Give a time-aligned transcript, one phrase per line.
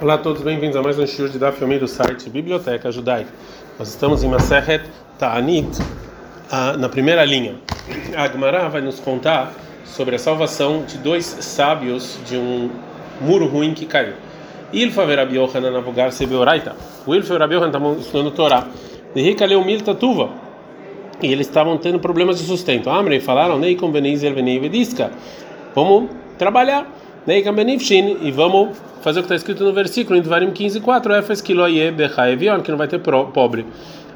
[0.00, 3.30] Olá a todos, bem-vindos a mais um show de da filme do site Biblioteca Judaica.
[3.78, 4.82] Nós estamos em Maseret
[5.20, 5.78] Ta'anit,
[6.78, 7.54] na primeira linha.
[8.16, 9.52] A Gemara vai nos contar
[9.84, 12.70] sobre a salvação de dois sábios de um
[13.20, 14.14] muro ruim que caiu.
[14.72, 16.74] Ilfa Verabi Yohanan Avogar Sebeoraita.
[17.06, 18.66] O Ilfa Verabi Yohanan estavam estudando Torá.
[19.14, 20.28] Rica leu Milta Tuva.
[21.22, 22.90] E eles estavam tendo problemas de sustento.
[22.90, 25.12] Amrei falaram, Nei Convenizer Venei Vedisca.
[25.72, 26.84] Vamos trabalhar.
[27.26, 31.90] E vamos fazer o que está escrito no versículo, em Dvarim 15, 4, Efes Kiloye
[31.90, 33.64] Bechaevion, que não vai ter pobre.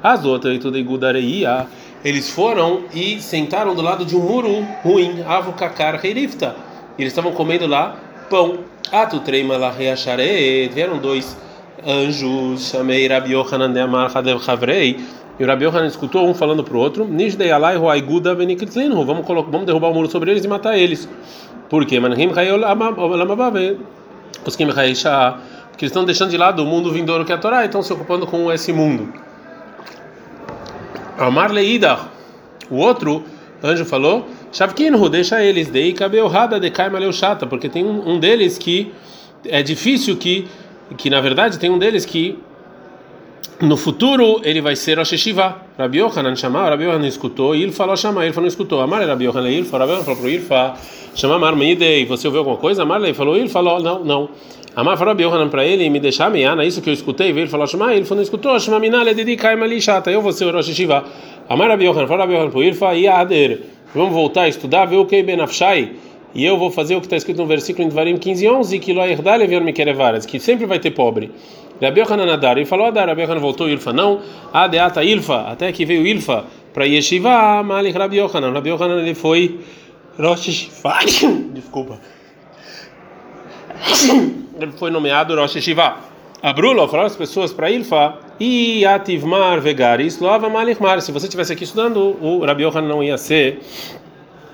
[0.02, 1.66] As outras, e tudo Igudareia,
[2.04, 6.54] eles foram e sentaram do lado de um muro ruim, Avukakar Heirifta.
[6.98, 7.96] Eles estavam comendo lá
[8.28, 8.58] pão.
[8.92, 11.34] Atu Treima La Reachare, vieram dois
[11.86, 14.98] anjos, chamei Rabi Yohanan de Amar Hadev Havrei.
[15.38, 19.04] E o Rabi Yohanan escutou um falando para o outro: Nishdei Alai Roaiguda Benikitlinhu.
[19.04, 21.08] Vamos, vamos derrubar o muro sobre eles e matar eles.
[21.68, 22.00] Por quê?
[22.00, 23.78] Manhim Hayol Amabave
[24.46, 27.62] os que porque eles estão deixando de lado o mundo vindouro que é a Torá
[27.62, 29.12] e estão se ocupando com esse mundo.
[31.16, 31.98] Amar Leida,
[32.70, 33.24] o outro
[33.62, 38.92] anjo falou: Shavkinhu, deixa eles, dei cabelrada de Kaimaleu chata, porque tem um deles que
[39.44, 40.48] é difícil que,
[40.96, 42.38] que na verdade tem um deles que
[43.60, 45.56] no futuro ele vai ser Rosh Hashiva.
[45.76, 48.80] Rabi Yohanan chamou, Rabi Yohanan escutou, e ele falou chamar, ele falou escutou.
[48.80, 50.74] Amar Rabi Yohanan, ele falou, Rabi falou para o Ilfa,
[51.14, 52.82] chamar Amar Meidei, você ouviu alguma coisa?
[52.82, 54.28] Amar ele falou, ele falou, não, não.
[54.76, 57.66] Amar falou Rabi Yohanan para ele, me deixar meiana, isso que eu escutei, ele falou
[57.66, 61.04] chamar, ele falou escutou, chamar Minale dedicar Mali chata, eu vou ser Rosh Hashiva.
[61.48, 64.98] Amar Rabi Yohanan, falou Rabi Yohanan para o Ilfa, Ader, vamos voltar a estudar, ver
[64.98, 65.96] o que Benafshai,
[66.34, 68.92] e eu vou fazer o que está escrito no versículo em Dvarim 15, 11, que
[68.92, 71.32] ver me que sempre vai ter pobre.
[71.80, 74.20] Rabi Yohanan Adar, ele falou Adar, Rabi Yohanan voltou Ilfa, não,
[74.52, 79.60] Adeata Ilfa, até que veio Ilfa para Yeshiva, Malik Rabi Yohanan, Rabi Yohanan ele foi
[80.18, 80.98] Rosh Shiva,
[81.54, 82.00] desculpa,
[84.60, 85.96] ele foi nomeado Rosh Shiva.
[86.40, 91.52] Abrulo falou as pessoas para Ilfa, e Ativmar Vegaris, Loava Malik Mar, se você estivesse
[91.52, 93.60] aqui estudando, o Rabi Yohanan não ia ser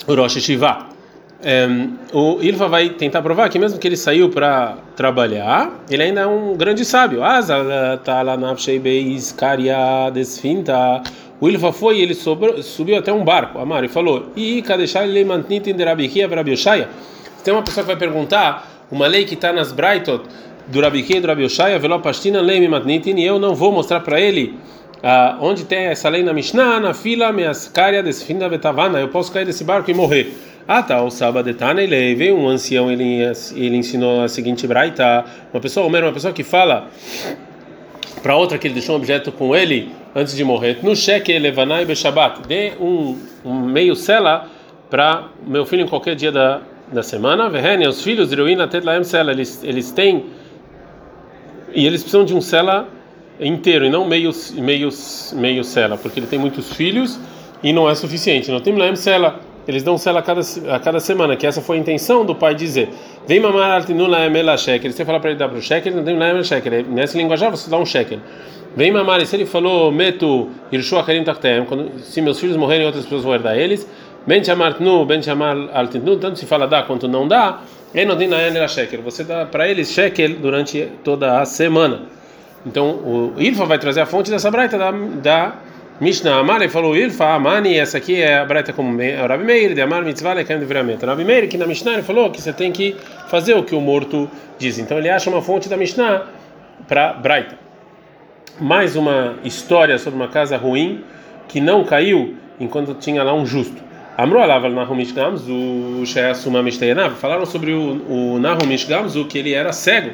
[0.09, 0.94] Rosh Shiva.
[1.43, 6.23] Um, o Ilfa vai tentar provar que mesmo que ele saiu para trabalhar, ele ainda
[6.23, 7.21] é um grande sábio.
[11.41, 14.63] O Ilfa foi e ele sobrou, subiu até um barco, Amar, e falou: E
[17.43, 20.25] Tem uma pessoa que vai perguntar uma lei que está nas Braitot
[20.69, 24.19] do Rabiquia e do Rabi Oshaya, Velopastina Lei Matnitin, e eu não vou mostrar para
[24.19, 24.59] ele
[25.03, 29.45] uh, onde tem essa lei na Mishnah, na fila, Meascaria, Desfinda Betavana, eu posso cair
[29.45, 30.33] desse barco e morrer.
[30.67, 33.21] Ah, tá, o Sabadetana, ele veio um ancião, ele,
[33.55, 36.89] ele ensinou a seguinte braita, uma pessoa, uma pessoa que fala
[38.23, 41.85] para outra que ele deixou um objeto com ele antes de morrer, no cheque levanai
[41.85, 44.49] beshabat, dê um, um meio sela
[44.89, 49.33] para meu filho em qualquer dia da, da semana, verrene, os filhos, iruina tetlaem sela,
[49.33, 50.25] eles, eles têm,
[51.75, 52.89] e eles precisam de um sela
[53.39, 54.89] inteiro e não meio, meio,
[55.35, 57.21] meio sela, porque ele tem muitos filhos
[57.63, 61.01] e não é suficiente, não tem laem sela eles dão sela a cada, a cada
[61.01, 62.89] semana, que essa foi a intenção do pai dizer.
[63.27, 64.93] Vem mamar altinula emela shekel.
[64.93, 66.85] Você fala para ele dar para o shekel, não tem lá shekel.
[66.85, 68.19] Nessa linguajar você dá um shekel.
[68.77, 71.65] Vem mamar, e se ele falou meto irshu acharim tachtem,
[71.99, 73.89] se meus filhos morrerem, outras pessoas vão herdar eles.
[74.27, 77.61] Ben chamar tnu, ben chamar altinu, tanto se fala dá quanto não dá.
[77.95, 79.03] E não tem na shekel.
[79.03, 82.03] Você dá para eles shekel durante toda a semana.
[82.67, 85.55] Então o Ilfa vai trazer a fonte dessa braita da, da
[86.01, 89.81] Mishnah Amar, falou Ilfa Amani, essa aqui é a breta como o Rabi Meir, de
[89.81, 91.07] Amar Mitzvah Lekem de Viramento.
[91.07, 92.97] Rabi Meir, que na Mishnah ele falou que você tem que
[93.29, 94.29] fazer o que o morto
[94.59, 94.81] diz.
[94.81, 96.27] Então ele acha uma fonte da Mishnah
[96.89, 97.57] para Braita.
[98.61, 101.05] Mais uma história sobre uma casa ruim
[101.47, 103.81] que não caiu enquanto tinha lá um justo.
[104.19, 107.15] Amro alaval Nahumish Gamzu, Sheyasuma Mishteyenav.
[107.15, 110.11] Falaram sobre o, o Nahumish Gamzu, que ele era cego.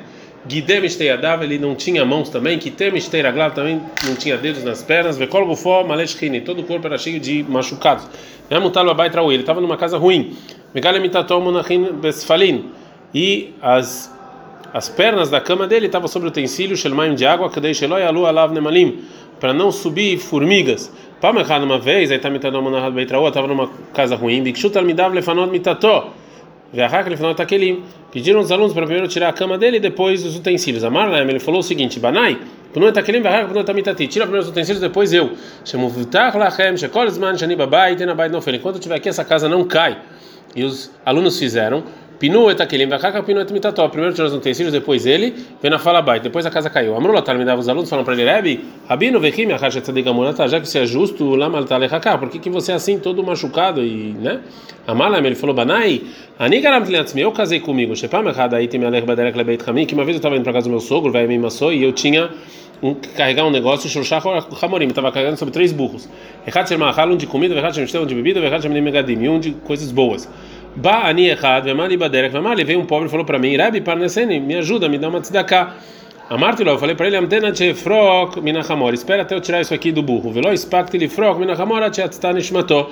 [0.47, 4.83] Guidem Esteiadav, ele não tinha mãos também, que tem Esteiraglav também não tinha dedos nas
[4.83, 8.07] pernas, Vekol Gufó, Maleshkini, todo o corpo era cheio de machucados.
[8.49, 10.35] Namutalo Abai Trau, ele estava numa casa ruim.
[10.75, 12.71] Megalemitatom Monachin Besfalin,
[13.15, 14.11] e as
[14.73, 18.25] as pernas da cama dele estavam sobre o utensílio Shelmaim de água, Kadei Sheloi Alu
[18.25, 19.01] Alav Nemalim,
[19.41, 20.93] para não subir formigas.
[21.21, 25.51] Pamechad uma vez, aí está mitadom Monahad Beitraú, estava numa casa ruim, Bikshutal Midav Lefanot
[25.51, 26.15] Mitató.
[28.13, 30.85] Pediram os alunos para primeiro tirar a cama dele e depois os utensílios.
[30.85, 32.39] A Marlaem, ele falou o seguinte: Banai,
[34.07, 35.33] tira primeiro os utensílios, depois eu.
[38.57, 39.99] Enquanto eu estiver aqui, essa casa não cai.
[40.55, 41.83] E os alunos fizeram.
[42.21, 43.89] Pinu etakelim, vakaka pinu etmitató.
[43.89, 46.95] Primeiro tirou os utensílios, depois ele, vem na fala baita, depois a casa caiu.
[46.95, 50.61] Amrula tal me dava os alunos, falam para ele, Rebi, Rabino, vechim, achacha tzadikamurata, já
[50.61, 54.13] que você é justo, lama talechaka, por que que você é assim, todo machucado e,
[54.21, 54.41] né?
[54.87, 56.03] Amalam, ele falou, Banai,
[56.39, 60.05] anigaram tliatzmi, eu casei comigo, shepam echad aí tem alech baderek lebeit chamim, que uma
[60.05, 62.29] vez eu estava indo para casa do meu sogro, vai me maçou, e eu tinha
[62.83, 64.27] um, carregar um negócio, Shoshach
[64.61, 66.07] Hamorim, estava carregando sobre três burros.
[66.47, 69.53] Echad Shermachal, um de comida, Shermishtel, um de bebida, Echad Shermenim Megadim, e um de
[69.53, 70.29] coisas boas.
[70.77, 74.39] Ba ani Echad, Vemali Baderek, Vemali, veio um pobre e falou para mim, Rabi Parneseni,
[74.39, 75.75] me ajuda, me dá uma tzedakah.
[76.31, 80.01] Amarti eu falei para ele, Amtena Chefrok Minachamor, espera até eu tirar isso aqui do
[80.01, 80.31] burro.
[80.31, 82.87] Velo Spakt Lifrok Minachamor, Atchatztanishmato.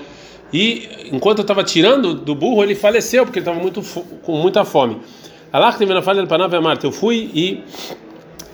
[0.52, 3.80] E enquanto eu estava tirando do burro, ele faleceu, porque ele estava muito,
[4.22, 4.96] com muita fome.
[5.52, 7.62] Allah que na falha Panav Amarti, eu fui e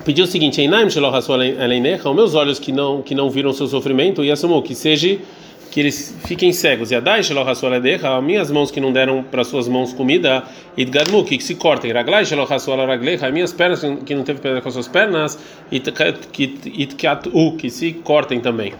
[0.04, 4.30] pedi o seguinte: Einaim os meus olhos que não que não viram seu sofrimento e
[4.30, 5.18] assumou que seja
[5.74, 6.92] que eles fiquem cegos.
[6.92, 10.44] E Adai as minhas mãos que não deram para suas mãos comida,
[10.76, 11.90] Idgadmu que se cortem.
[11.90, 15.36] Raglai as minhas pernas que não teve pedra com suas pernas,
[15.72, 18.72] Itkatu que se cortem também.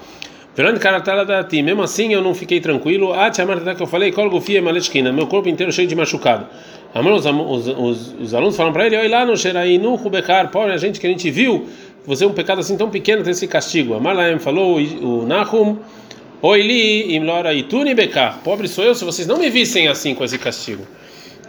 [0.55, 3.13] Verônica Karatala da ti, mesmo assim eu não fiquei tranquilo.
[3.13, 6.47] Ah, tia Marta que eu falei, Kolgufia Malechkina, meu corpo inteiro cheio de machucado.
[6.95, 10.73] Os, os, os, os alunos falam para ele: Olha lá no Xeraí, no Rubekar, pobre
[10.73, 11.67] a gente que a gente viu,
[12.07, 13.95] você é um pecado assim tão pequeno, tem esse castigo.
[13.95, 15.77] Amalaem falou: O Nahum,
[16.47, 20.37] Oili, Imlora Ituni Bekar, pobre sou eu se vocês não me vissem assim com esse
[20.37, 20.87] castigo.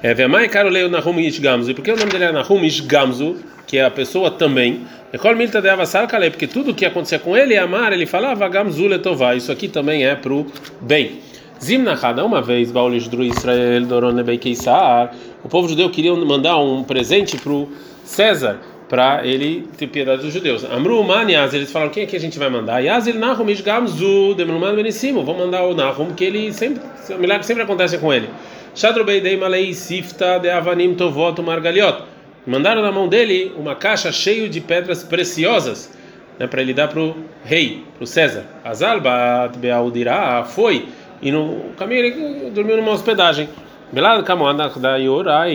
[0.01, 3.35] É, Vemai caro leio Nahum Ishgamzu, e por que o nome dele é Nahum Ishgamzu,
[3.67, 4.87] que é a pessoa também?
[5.11, 8.87] Ecol Milta de Avassar Kale, porque tudo que acontecia com ele, Amar, ele falava Gamzu
[8.87, 10.45] Letová, isso aqui também é pro
[10.79, 11.19] bem.
[11.61, 15.13] Zimnachada, uma vez, Baulish Dru Israel Doron Nebei Keisar,
[15.43, 17.69] o povo judeu queria mandar um presente para o
[18.05, 20.63] César, para ele ter piedade dos judeus.
[20.63, 22.79] Amru Manias, eles falaram: quem é que a gente vai mandar?
[22.79, 27.63] Yazil Nahum Ishgamzu, Demluman Benissimo, vamos mandar o Nahum, que ele sempre, o milagre sempre
[27.63, 28.29] acontece com ele.
[28.75, 32.03] Shadrubeidei Malei Sifta de Avanim Tovot Margaliot.
[32.45, 35.91] Mandaram na mão dele uma caixa cheia de pedras preciosas,
[36.37, 38.45] né, para ele dar para o rei, para o César.
[38.63, 40.85] Azalbat Beaudirá foi
[41.21, 43.49] e no caminho ele dormiu numa hospedagem.
[43.91, 45.45] Belado Kamoana da Yora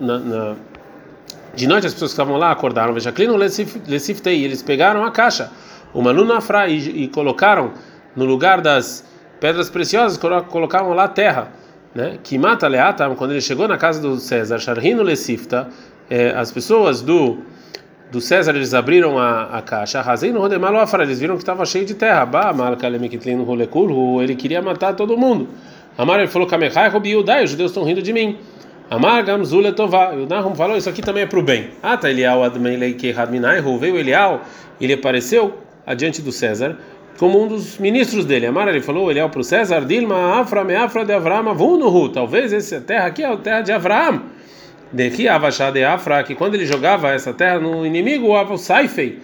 [0.00, 0.56] na, na,
[1.58, 5.50] de noite as pessoas que estavam lá acordaram, Vejaclino Leciftei, eles pegaram a caixa,
[5.92, 7.72] uma Lunafra e, e colocaram
[8.14, 9.04] no lugar das
[9.40, 11.48] pedras preciosas, colocaram lá terra,
[11.92, 12.18] né?
[12.22, 15.68] Que mata Leata, quando ele chegou na casa do César, Sharhino Lecifta,
[16.08, 17.38] eh, as pessoas do
[18.10, 20.02] do César eles abriram a, a caixa,
[20.32, 22.24] no Rodemalo Afra, eles viram que estava cheio de terra.
[22.24, 25.48] Ba, Malkalemikitlin Rolekul, ele queria matar todo mundo.
[25.98, 28.38] Amar ele falou: Kamechai Robiudai, os judeus estão rindo de mim.
[28.90, 30.12] Amar Gamzule Tová.
[30.12, 31.68] O Nahum falou: Isso aqui também é para o bem.
[31.82, 34.42] Ah, tá Elial Admeilei Kehadminai, veio Elial,
[34.80, 36.78] ele apareceu adiante do César
[37.18, 38.46] como um dos ministros dele.
[38.46, 42.08] Amar ele falou: Elial para o César: Dilma Afra Meafra de Avram Avunuhu.
[42.08, 44.22] Talvez essa terra aqui é a terra de Avram.
[44.90, 49.18] Daqui Avachá de Afra, que quando ele jogava essa terra no inimigo, o Saifei,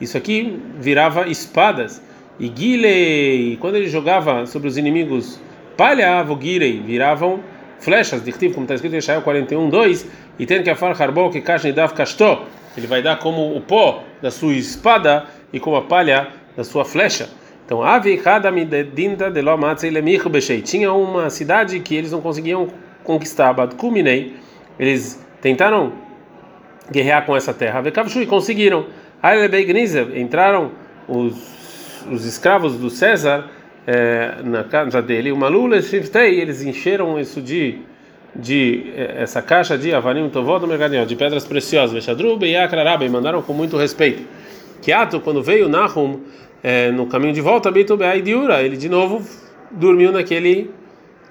[0.00, 2.00] isso aqui virava espadas.
[2.38, 5.40] E Gilei, quando ele jogava sobre os inimigos,
[5.76, 7.40] Palha Avogirei, viravam
[7.80, 10.06] flechas, de como está escrito em Isaiah 41, 2,
[10.38, 12.46] e tem que afar Harbol que Kashni Dav Kastó,
[12.76, 16.84] ele vai dar como o pó da sua espada e como a palha da sua
[16.84, 17.28] flecha.
[17.64, 17.84] Então,
[20.62, 22.68] tinha uma cidade que eles não conseguiam
[23.04, 24.34] conquistar, Badkuminei
[24.78, 25.92] eles tentaram
[26.90, 27.80] guerrear com essa terra.
[28.22, 28.86] e conseguiram.
[30.16, 30.70] Entraram
[31.08, 33.50] os, os escravos do César
[33.88, 35.32] é, na casa dele.
[35.32, 35.78] Uma lula
[36.38, 37.78] eles encheram isso de
[38.36, 43.40] de é, essa caixa de avanim tovod mercadinho de pedras preciosas, vexadrube e akrarabe, mandaram
[43.40, 44.22] com muito respeito.
[44.82, 46.20] Kiato, quando veio Nahum
[46.62, 47.70] é, no caminho de volta,
[48.62, 49.22] ele de novo
[49.70, 50.70] dormiu naquele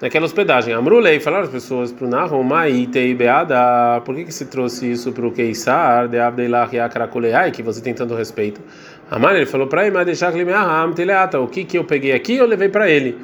[0.00, 0.74] naquela hospedagem.
[0.74, 5.12] Amrulei, falaram as pessoas para o Nahum, Maitei Beada, por que, que se trouxe isso
[5.12, 8.60] para o Keisar, de Abdeilach Yakrakuleai, que você tem tanto respeito?
[9.10, 9.96] Amar, ele falou para ele,
[11.38, 13.18] o que que eu peguei aqui eu levei para ele.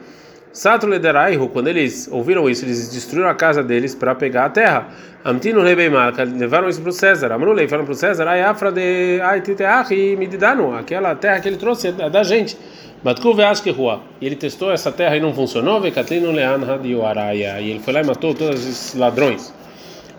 [0.53, 4.87] Satru Lederaihu, quando eles ouviram isso, eles destruíram a casa deles para pegar a terra.
[5.25, 7.33] Amtino Rebeimarca, levaram isso para o César.
[7.33, 11.89] Amrulei, falaram para o César, Ai Afra de Aititeahi Mididano, aquela terra que ele trouxe
[11.89, 12.57] é da gente.
[13.03, 14.01] Batku rua.
[14.21, 15.81] E ele testou essa terra e não funcionou.
[15.81, 17.61] Vekatlinu leanha dioaraya.
[17.61, 19.53] E ele foi lá e matou todos os ladrões.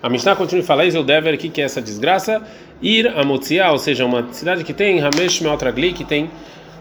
[0.02, 2.42] A Mishnah continua a falar, Dever, o que é essa desgraça?
[2.82, 6.30] Ir a Motziah, ou seja, uma cidade que tem Ramesh Meotragli, que tem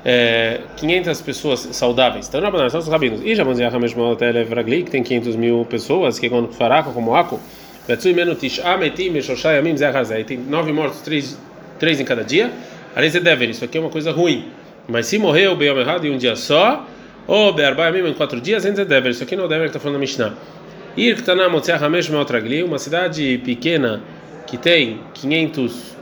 [0.04, 2.28] é, 500 pessoas saudáveis.
[2.28, 3.22] Então, não, são os rabinos.
[3.22, 7.14] Ir a Motziah Ramesh Meotragli, que tem 500 mil pessoas, que é quando Faraco, como
[7.14, 7.40] Aco,
[7.86, 10.24] Betsui Menutish Ametim, Meshoshai Amim Zehazai.
[10.24, 11.38] Tem nove mortos, três,
[11.78, 12.50] três em cada dia.
[12.96, 14.46] De Dever, isso aqui é uma coisa ruim.
[14.86, 16.86] Mas se morreu Beyom errado em um dia só,
[17.26, 19.08] ou Be'arba em quatro dias, antes é.
[19.08, 20.34] Isso aqui não é o Dever que está falando na Mishnah.
[20.96, 24.00] Ir Ktaná Motziah Hamesh Meotragli, uma cidade pequena
[24.46, 25.96] que tem 500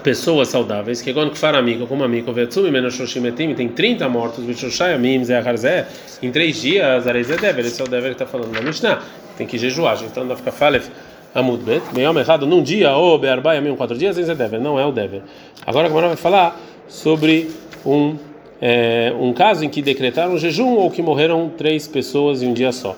[0.00, 5.88] pessoas saudáveis, que quando fara amigo, como amigo, Vetsumi Menoshoshimetim, tem 30 mortos, Vishoshayamim, Zeharzé,
[6.22, 9.02] em três dias, Areizé Dever, esse é o Dever que está falando na Mishnah,
[9.36, 10.88] tem que jejuar, então dá ficar Falef.
[11.34, 14.86] Amudbet, meio errado num dia, ou Bearbai, Amim, quatro dias, esse é Dever, não é
[14.86, 15.22] o Dever.
[15.66, 17.50] Agora a Gamara vai falar sobre
[17.84, 18.16] um,
[18.62, 22.70] é, um caso em que decretaram jejum ou que morreram três pessoas em um dia
[22.70, 22.96] só.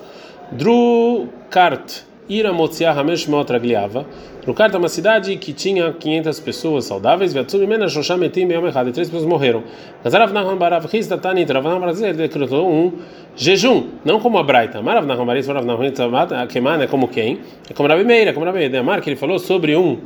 [0.51, 4.05] Dru Kart, Ira Motziah Hamesh Meotragliava.
[4.47, 8.87] Drukart é uma cidade que tinha 500 pessoas saudáveis, Vatsumi Mena Shosham Etim Yom Echad,
[8.87, 9.61] e três pessoas morreram.
[10.01, 12.93] Nazarav Nahman Barav Hizda Tanit, Rav Nahman Barav decretou um
[13.35, 14.81] jejum, não como a Braita.
[14.81, 17.39] Marav Nahman Barav Rav Nahman Tzamat, Keman é como quem?
[17.69, 18.73] É como Rabi Meira, como Rabi.
[18.77, 19.97] Amar, que ele falou sobre um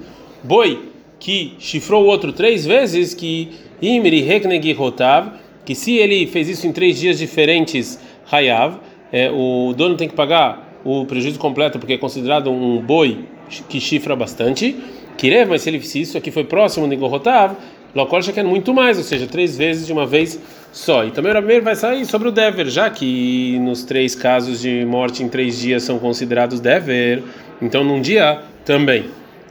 [0.43, 5.33] boi que chifrou o outro três vezes, que Imri Heknegi Rotav,
[5.63, 7.99] que se ele fez isso em três dias diferentes,
[8.31, 8.79] Hayav,
[9.11, 13.25] é, o dono tem que pagar o prejuízo completo porque é considerado um boi
[13.67, 14.75] que chifra bastante.
[15.17, 17.55] Kirev, mas se ele se isso aqui foi próximo de Gorotav,
[17.93, 20.39] Lokol já quer muito mais, ou seja, três vezes de uma vez
[20.71, 21.03] só.
[21.03, 24.85] E também o Rabi vai sair sobre o Dever, já que nos três casos de
[24.85, 27.21] morte em três dias são considerados Dever,
[27.61, 29.05] então num dia também.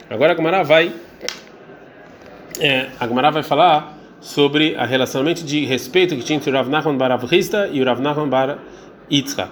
[0.09, 0.91] Agora a Gamara vai,
[2.59, 6.67] é, a Gamara vai falar sobre a relacionamento de respeito que tinha entre o Rav
[6.67, 6.97] Nachman
[7.71, 8.57] e o Rav Nachman
[9.11, 9.49] Yitzhak.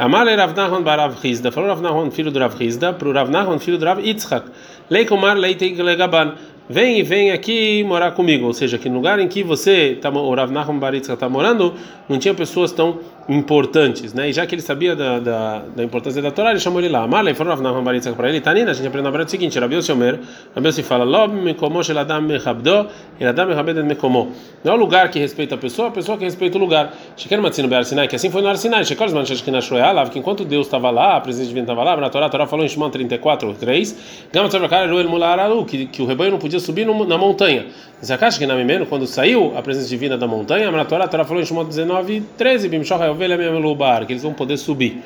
[0.00, 3.30] Amale Rav Nahon Barav Hizda, falou Rav Nahon, filho do Rav Hizda, para o Rav
[3.30, 4.46] Nahon, filho do Rav Yitzhak.
[4.90, 6.34] Leikomar Leiteg Legaban.
[6.68, 8.46] Vem e vem aqui morar comigo.
[8.46, 11.28] Ou seja, que no lugar em que você, tá, o Rav Nahon Bar Yitzhak está
[11.28, 11.74] morando,
[12.08, 14.28] não tinha pessoas tão importantes, né?
[14.28, 17.02] E já que ele sabia da, da, da importância da Torá, ele chamou ele lá.
[17.02, 19.30] Amale falou Rav Nahon Bar Yitzhak para ele, Tanina, a gente aprende na verdade o
[19.30, 20.20] seguinte, Rabi Yomer,
[20.54, 24.32] Rabi se fala, Lob mekomo shel adam mechabdo, el adam mechabed mekomo.
[24.62, 26.92] Não é o lugar que respeita a pessoa, a pessoa que respeita o lugar.
[27.16, 28.84] Sheker matzino be'ar Sinai, que assim foi no Ar Sinai.
[28.84, 32.10] Shekol zman sheshkina shroyalav, que enquanto Deus estava lá, a presença divina estava lá, na
[32.10, 36.06] Torá, a Torá falou em Shimon 34, 3, Gama tzavakar eruel mulararu, que que o
[36.06, 37.66] rebanho não podia subir no, na montanha.
[38.04, 41.24] Zakash que na Mimeno, quando saiu a presença divina da montanha, na Torá, a Torá
[41.24, 42.68] falou em Shimon 19, 13,
[43.16, 45.02] Bimshoch hayovel memelubar, que eles vão poder subir.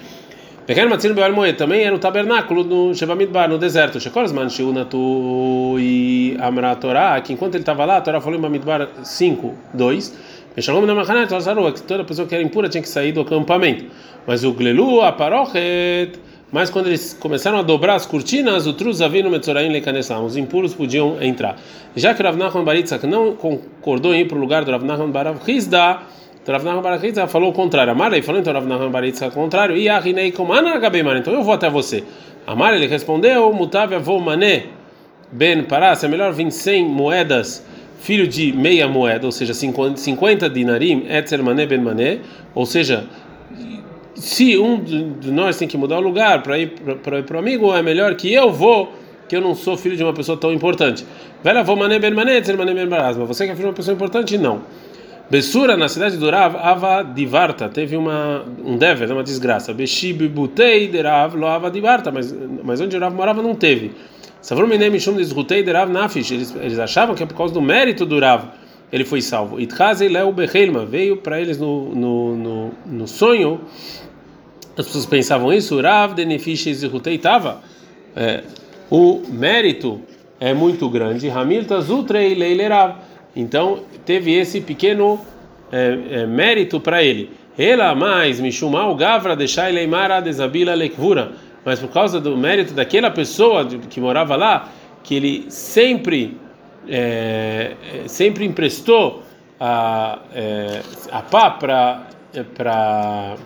[0.67, 3.99] Pequeno Matzino Beal Moed também era o tabernáculo no Shebamidbar, no deserto.
[3.99, 8.89] Shekorsman Shiunatu e Amra Torá, que enquanto ele estava lá, a Torá falou em Bamidbar
[9.03, 10.19] 5, 2.
[10.57, 11.33] Meshalom na Machanet,
[11.75, 13.87] que toda pessoa que era impura tinha que sair do acampamento.
[14.27, 16.13] Mas o Glelu, a Parochet,
[16.53, 21.23] mas quando eles começaram a dobrar as cortinas, o Truzavino Metzoraim Leikanesam, os impuros podiam
[21.23, 21.57] entrar.
[21.95, 25.11] Já que Rav Nachman Baritzak não concordou em ir para o lugar do Rav Nachman
[25.11, 25.39] Barav
[26.51, 27.93] então Rav Nachman Barav falou o contrário.
[27.93, 29.77] Amar ele falou então Rav Nachman Baritzak o contrário.
[29.77, 32.03] E Ahinei Komana Gabeiman, então eu vou até você.
[32.47, 34.65] Amar ele respondeu, Mutav Avô Mané
[35.31, 37.65] Ben Paras, é melhor vir 100 moedas
[38.01, 42.21] filho de meia moeda, ou seja, 50 dinarim, etzer mané ben mané,
[42.55, 43.05] ou seja,
[44.15, 47.83] se um de nós tem que mudar o lugar para ir para o amigo, é
[47.83, 48.91] melhor que eu vou,
[49.29, 51.05] que eu não sou filho de uma pessoa tão importante.
[51.45, 52.89] Velha vou mané ben mané, mané ben
[53.27, 54.63] você que é filho de uma pessoa importante, não.
[55.31, 59.73] Bessura, na cidade do Rav, Ava Divarta, teve uma, um dever, uma desgraça.
[59.73, 62.35] Beshib Butei de Rav, lo Ava Divarta, mas,
[62.65, 63.93] mas onde o Rav morava não teve.
[66.35, 68.45] Eles, eles achavam que é por causa do mérito do Rav
[68.93, 69.61] ele foi salvo.
[69.61, 73.61] Itkazei Leu Behelma veio para eles no, no, no, no, sonho.
[74.77, 75.81] As pessoas pensavam isso.
[75.81, 77.61] Rav Denefish Zirutei estava.
[78.17, 78.43] É,
[78.91, 80.01] o mérito
[80.41, 81.31] é muito grande.
[81.31, 82.97] Hamilta Zutrei Leilerav.
[83.35, 85.21] Então teve esse pequeno
[85.71, 87.31] é, é, mérito para ele.
[87.59, 91.33] Ela mais Mishumal Gavra Deixai Leimara Desabila Lekvura
[91.65, 94.69] mas por causa do mérito daquela pessoa que morava lá,
[95.03, 96.39] que ele sempre
[96.89, 97.73] é,
[98.07, 99.23] sempre emprestou
[99.59, 102.07] a, é, a pá para
[102.55, 103.37] para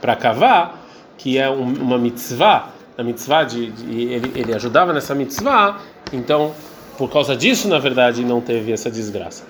[0.00, 5.14] para cavar, que é um, uma mitzvah, a mitzvah de, de, ele, ele ajudava nessa
[5.14, 5.80] mitzvah,
[6.12, 6.54] então
[6.96, 9.44] por causa disso na verdade não teve essa desgraça.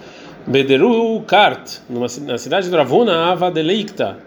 [0.46, 4.18] Bederu Kart, numa, na cidade de Ravuna, Ava Delicta,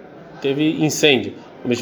[0.41, 1.33] teve incêndio.
[1.63, 1.81] Mas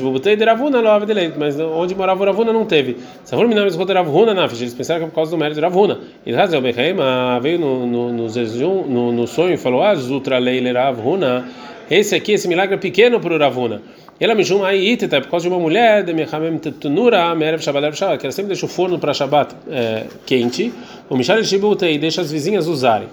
[1.59, 2.97] onde morava Ravuna não teve.
[3.23, 5.99] Savur Minam escuta Ravuna na Eles pensaram que é por causa do mérito de Ravuna.
[6.25, 10.71] E Razel Bechaima veio no, no, no, no, no sonho e falou: Ah, Zutra Leile
[10.71, 11.47] Ravuna.
[11.89, 13.81] Esse aqui, esse milagre é pequeno para o Ravuna.
[14.19, 17.95] Ela me chama aí Iteta por causa de uma mulher de Mechamem Tetunura, Merev Shabbat,
[18.17, 20.73] que ela sempre deixa o forno para Shabbat é, quente.
[21.09, 23.07] O Mishal Shibutei deixa as vizinhas usarem.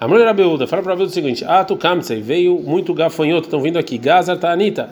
[0.00, 3.60] A mulher Rabeuda fala para ver o seguinte: Ah, tu Kamtsei veio muito gafanhoto, estão
[3.60, 3.98] vindo aqui.
[3.98, 4.90] Gazar Tanita.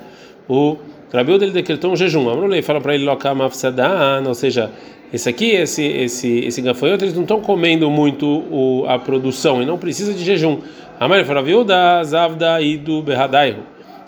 [0.48, 0.76] O
[1.12, 2.28] Rabiuda ele decretou um jejum.
[2.28, 4.70] Amrulei fala para ele lokam afsadan, ou seja,
[5.12, 9.66] esse aqui, esse esse esse gafanhoto, eles não estão comendo muito o, a produção e
[9.66, 10.58] não precisa de jejum.
[10.98, 13.58] Amar fala Rabiuda zavda idu berradaihu.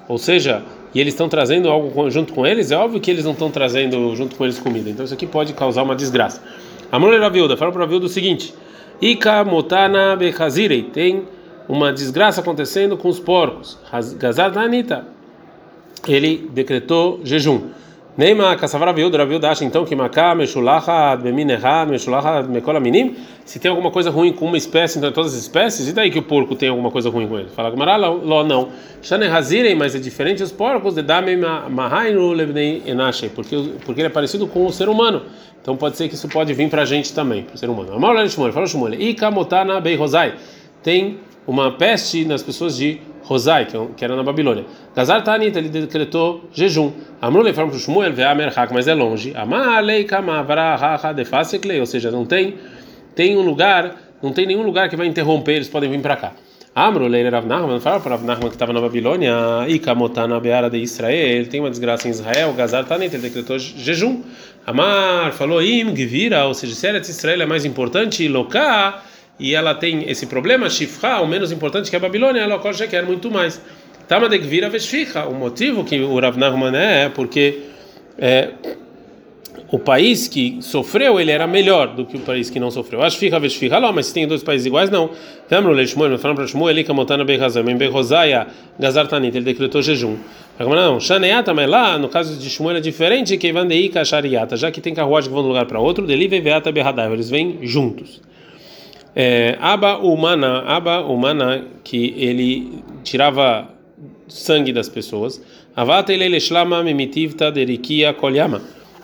[0.08, 0.62] Ou seja,
[0.94, 4.14] e eles estão trazendo algo junto com eles, é óbvio que eles não estão trazendo
[4.16, 4.88] junto com eles comida.
[4.88, 6.42] Então isso aqui pode causar uma desgraça.
[6.90, 8.54] A mulher da viúva fala para a viúva o seguinte:
[9.00, 10.82] Ika motana bechazirei.
[10.82, 11.24] Tem
[11.68, 13.78] uma desgraça acontecendo com os porcos.
[14.16, 15.06] Gazar da Anitta.
[16.06, 17.68] Ele decretou jejum.
[18.18, 23.70] Neima Kassavara Viúda, Raviúda acha então que Maká, Meshulacha, Beminehad, Meshulacha, Mekola Minim, se tem
[23.70, 26.56] alguma coisa ruim com uma espécie, então todas as espécies, e daí que o porco
[26.56, 27.48] tem alguma coisa ruim com ele?
[27.50, 28.70] Fala Gamara, Ló não.
[29.02, 34.48] Shanehazirem, mas é diferente os porcos, de Dame Mahainu Lebnei Enashe, porque, ele é parecido
[34.48, 35.22] com o ser humano.
[35.62, 37.94] Então pode ser que isso pode vir para a gente também, para o ser humano.
[37.94, 40.34] Amor Shmuel, fala Shmuel, Ikamotana Bei Rosai,
[40.82, 44.64] tem uma peste nas pessoas de Rosai, é que era na Babilônia.
[44.96, 46.92] Gazar Tanit, ele decretou jejum.
[47.20, 49.34] Amrulei falaram para o Shmuel, Ve'amerhak, mas é longe.
[49.36, 52.54] Amalei Kamavara Haha Defaseklei, ou seja, não tem,
[53.14, 56.32] tem um lugar, não tem nenhum lugar que vai interromper, eles podem vir para cá.
[56.74, 59.34] Amrulei Rav Nachman, fala para Rav Nachman que estava na Babilônia,
[59.68, 64.22] Ikamotana Beara de Israel, tem uma desgraça em Israel, Gazar Tanit, ele decretou jejum.
[64.64, 69.02] Amar falou, Im Gvira, ou seja, se Israel é mais importante, Loká,
[69.38, 73.04] e ela tem esse problema, Shifra, o menos importante que a Babilônia, ela ocorre quer
[73.04, 73.60] muito mais.
[74.08, 77.60] Tamadek vira Veshficha, o motivo que o Rav Nachman é, é porque
[78.18, 78.48] é,
[79.70, 83.02] o país que sofreu ele era melhor do que o país que não sofreu.
[83.02, 85.10] Acho fica Veshficha, mas se tem dois países iguais, não.
[85.50, 87.76] Vamos ler Shmuel, falando para Shmuel, ele que montana Beihazam, em
[88.78, 90.16] Gazartanit, ele decretou jejum.
[90.58, 94.80] Não, Shaneata, mas lá, no caso de Shmuel é diferente que Vandeika Shariata, já que
[94.80, 98.22] tem carruagem que vão de um lugar para outro, dele Veata Behadav, eles vêm juntos
[99.14, 101.02] é, Aba Humana, Aba
[101.82, 103.68] que ele tirava
[104.28, 105.42] sangue das pessoas.
[106.82, 108.14] Mimitivta derikia.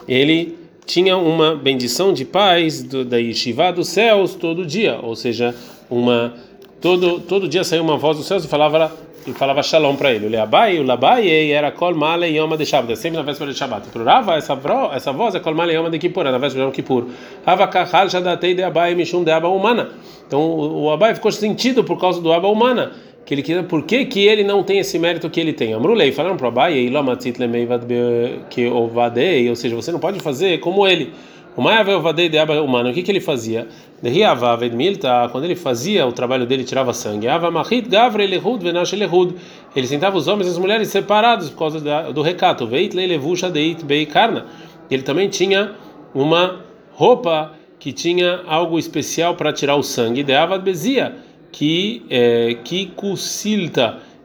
[0.09, 0.57] Ele
[0.87, 5.55] tinha uma bendição de paz do, da yeshiva dos céus todo dia, ou seja,
[5.89, 6.35] uma
[6.81, 8.93] todo todo dia saía uma voz dos céus e falava
[9.27, 10.29] e falava shalom para ele.
[10.29, 13.89] Leabai, o labai era kol male yoma de Shabbat, sempre na véspera de Shabbat.
[13.89, 14.59] Pro Rava, essa,
[14.95, 17.07] essa voz é kol male yoma de Kippur, na véspera de Yom Kippur.
[17.47, 19.91] Rava kahal shadatei de abai mishum de aba humana.
[20.27, 22.93] Então o, o abai ficou sentido por causa do aba humana.
[23.25, 25.73] Que ele queria, por que, que ele não tem esse mérito que ele tem?
[25.73, 26.91] Amrulei, falaram para o Abai,
[29.49, 31.11] ou seja, você não pode fazer como ele.
[31.57, 33.69] O Maiavel Vadei de Aba Humano, o que, que ele fazia?
[35.31, 37.29] Quando ele fazia o trabalho dele, tirava sangue.
[39.77, 42.69] Ele sentava os homens e as mulheres separados por causa do recato.
[42.73, 43.21] Ele
[45.05, 45.73] também tinha
[46.13, 46.61] uma
[46.93, 50.25] roupa que tinha algo especial para tirar o sangue.
[50.25, 51.15] De Avad Bezia,
[51.53, 52.93] que é, que.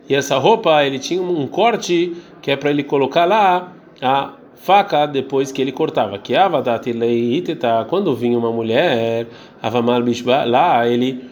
[0.10, 5.08] E essa roupa, ele tinha um corte que é para ele colocar lá a faca
[5.08, 6.17] depois que ele cortava.
[6.19, 6.34] Que
[7.88, 9.26] quando vinha uma mulher,
[9.62, 10.02] avamal
[10.45, 11.30] lá ele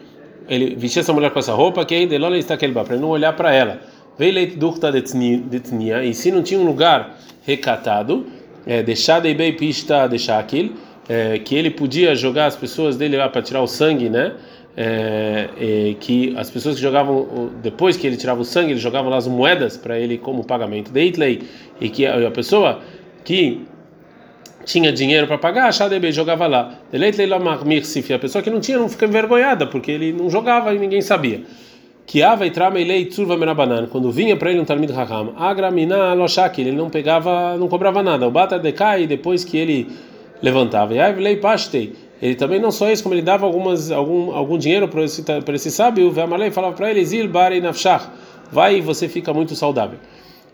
[0.49, 3.33] ele vestia essa mulher com essa roupa que ainda ela está aquele para não olhar
[3.33, 3.81] para ela.
[4.17, 8.25] Veio leite durta detnia e se não tinha um lugar recatado,
[8.65, 10.73] é, deixar de bem pista deixar aquele
[11.45, 14.33] que ele podia jogar as pessoas dele lá para tirar o sangue, né?
[14.79, 19.09] É, é, que as pessoas que jogavam depois que ele tirava o sangue, ele jogavam
[19.09, 21.43] lá as moedas para ele como pagamento de Itley
[21.81, 22.79] e que a pessoa
[23.27, 23.67] que
[24.63, 26.79] tinha dinheiro para pagar, Shadebe jogava lá.
[26.93, 31.41] A pessoa que não tinha não fica envergonhada, porque ele não jogava e ninguém sabia.
[32.05, 33.87] Kiava e trameilei tsurva merabanan.
[33.87, 38.25] Quando vinha para ele um talmid raham, agramina loshaki, ele não pegava, não cobrava nada.
[38.25, 39.89] O bata decai depois que ele
[40.41, 40.93] levantava.
[40.93, 41.95] E avlei pastei.
[42.21, 45.53] Ele também não só isso, como ele dava algumas algum algum dinheiro para esse para
[45.53, 48.07] esse sábio, o falava para ele zil bari nafshach.
[48.53, 49.99] Vai e você fica muito saudável.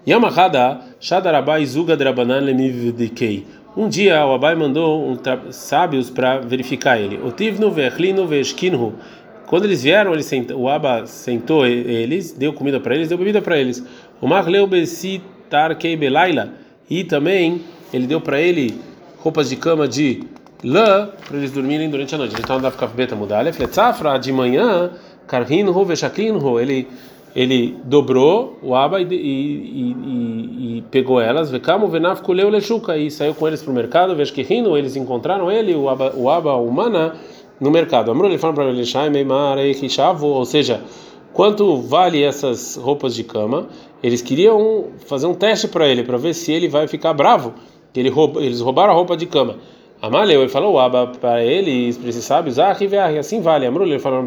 [0.05, 3.45] Yamahada Shadarabai Zuga Drabanan Lemivdikei.
[3.75, 5.17] Um dia o Abai mandou um
[5.49, 7.19] sábios para verificar ele.
[7.23, 8.93] O Tivnu Verlinu Veshkinhu.
[9.47, 13.41] Quando eles vieram, ele sent, o Abba sentou eles, deu comida para eles, deu bebida
[13.41, 13.83] para eles.
[14.21, 16.49] O Marleu Besitar Keibelaila.
[16.89, 17.61] E também
[17.93, 18.79] ele deu para ele
[19.19, 20.23] roupas de cama de
[20.63, 22.35] lã para eles dormirem durante a noite.
[22.37, 23.53] Então a beta mudalha.
[23.53, 24.91] Fletzafra de manhã,
[25.27, 26.59] Karhinhu Veshaklinhu.
[26.59, 26.87] Ele
[27.35, 33.09] ele dobrou o aba e, e, e, e pegou elas, vekamo venaf kuleu lechuca e
[33.09, 37.15] saiu com eles para o mercado, veshkihino, eles encontraram ele, o aba, o aba humana,
[37.59, 38.11] no mercado.
[38.11, 38.83] Amor, ele fala para ele,
[40.21, 40.81] ou seja,
[41.33, 43.67] quanto vale essas roupas de cama?
[44.01, 47.53] Eles queriam fazer um teste para ele, para ver se ele vai ficar bravo.
[47.95, 49.57] Ele rouba, eles roubaram a roupa de cama.
[50.01, 52.75] Amaleu, ele falou, o aba para eles, para esses sábios, ah,
[53.17, 53.65] assim vale.
[53.65, 54.25] Amor, ele falou,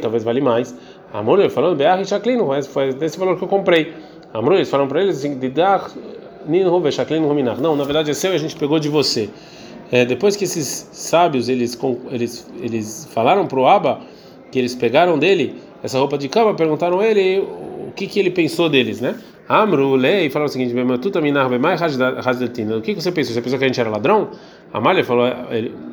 [0.00, 0.74] talvez vale mais.
[1.12, 3.92] Amor, ele falando, Beach Shaklin, foi desse valor que eu comprei.
[4.32, 5.90] Amor, eles falaram para eles assim, de dar
[7.60, 9.28] Não, na verdade é seu e a gente pegou de você.
[9.92, 11.78] É, depois que esses sábios eles
[12.10, 14.00] eles eles falaram para o Abba
[14.52, 18.68] que eles pegaram dele essa roupa de cama, perguntaram ele o que que ele pensou
[18.68, 19.16] deles, né?
[19.48, 21.32] Amru lei falou o seguinte: tu também
[22.78, 23.34] O que você pensou?
[23.34, 24.30] Você pensou que a gente era ladrão?
[24.72, 25.26] Amália falou,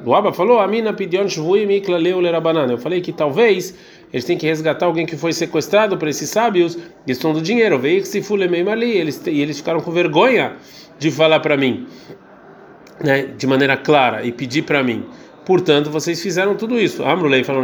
[0.06, 2.22] o Abba falou, a mina pediu shvui mikla leu.
[2.22, 3.76] Eu falei que talvez
[4.12, 7.78] eles têm que resgatar alguém que foi sequestrado por esses sábios que estão do dinheiro.
[7.78, 10.54] Veio que se fulemei ali, eles e eles ficaram com vergonha
[10.98, 11.88] de falar para mim,
[13.04, 15.06] né, de maneira clara e pedir para mim.
[15.46, 17.06] Portanto, vocês fizeram tudo isso.
[17.06, 17.64] Amrulei falou,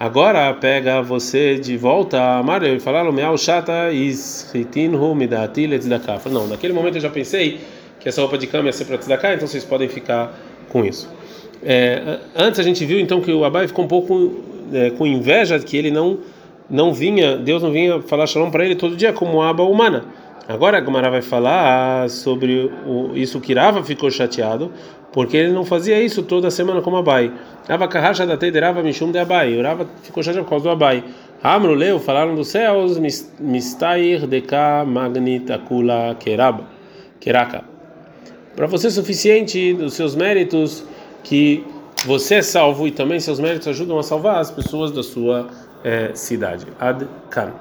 [0.00, 6.20] agora pega você de volta Mario e falaram, meal chata is ritinhu midati letzedakah.
[6.30, 7.60] Não, naquele momento eu já pensei
[8.00, 10.34] que essa roupa de cama ia ser para tzedakah, então vocês podem ficar
[10.70, 11.06] com isso.
[11.64, 14.32] É, antes a gente viu então que o Abai ficou um pouco
[14.72, 16.18] é, com inveja que ele não
[16.68, 20.04] não vinha, Deus não vinha falar shalom para ele todo dia como aba humana.
[20.48, 24.70] Agora a Gomara vai falar sobre o, isso que Rava ficou chateado,
[25.12, 27.32] porque ele não fazia isso toda semana como Abai.
[27.68, 29.56] Rava Kahasha da Teiderava Mishum de Abai.
[29.58, 31.04] O Rava ficou chateado por causa do Abai.
[31.42, 32.98] Amro leu, falaram dos céus,
[33.38, 36.64] Mistair Deka Magnita Kula Keraba.
[37.20, 37.64] Keraka.
[38.54, 40.84] Para você suficiente dos seus méritos
[41.24, 41.64] que
[42.06, 45.48] você é salvo e também seus méritos ajudam a salvar as pessoas da sua
[45.82, 46.66] é, cidade.
[46.78, 47.54] Ad Kan.